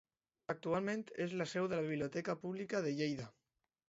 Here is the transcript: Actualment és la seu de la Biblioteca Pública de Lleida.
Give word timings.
Actualment 0.51 1.03
és 1.25 1.35
la 1.41 1.45
seu 1.51 1.67
de 1.73 1.79
la 1.79 1.83
Biblioteca 1.89 2.35
Pública 2.47 2.81
de 2.87 2.95
Lleida. 3.01 3.29